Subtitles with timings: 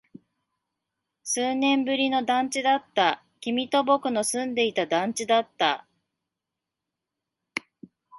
[1.23, 3.23] 数年ぶりの団地だった。
[3.39, 5.85] 君と僕の住んでいた団地だった。